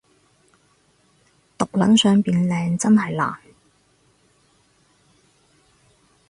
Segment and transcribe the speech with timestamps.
[1.59, 3.35] 毒撚想變靚真係難